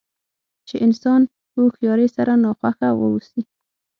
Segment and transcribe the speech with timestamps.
[0.67, 1.21] چې انسان
[1.51, 3.41] په هوښیارۍ سره ناخوښه واوسي.